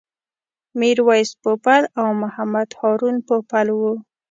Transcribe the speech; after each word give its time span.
میرویس 0.79 1.29
پوپل 1.41 1.83
او 1.99 2.07
محمد 2.21 2.69
هارون 2.79 3.15
پوپل 3.27 3.67
و. 3.71 3.81